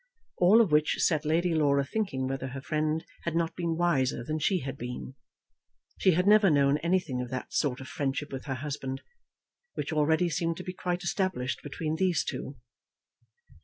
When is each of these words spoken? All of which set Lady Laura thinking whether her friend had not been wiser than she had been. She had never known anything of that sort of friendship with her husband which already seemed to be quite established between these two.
All 0.37 0.61
of 0.61 0.71
which 0.71 0.97
set 0.99 1.25
Lady 1.25 1.53
Laura 1.53 1.85
thinking 1.85 2.27
whether 2.27 2.47
her 2.47 2.61
friend 2.61 3.05
had 3.21 3.35
not 3.35 3.55
been 3.55 3.77
wiser 3.77 4.23
than 4.23 4.39
she 4.39 4.61
had 4.61 4.75
been. 4.75 5.13
She 5.99 6.13
had 6.13 6.25
never 6.25 6.49
known 6.49 6.79
anything 6.79 7.21
of 7.21 7.29
that 7.29 7.53
sort 7.53 7.79
of 7.79 7.87
friendship 7.87 8.31
with 8.31 8.45
her 8.45 8.55
husband 8.55 9.03
which 9.75 9.93
already 9.93 10.27
seemed 10.27 10.57
to 10.57 10.63
be 10.63 10.73
quite 10.73 11.03
established 11.03 11.61
between 11.61 11.97
these 11.97 12.23
two. 12.23 12.55